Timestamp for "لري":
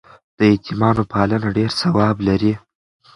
2.27-2.53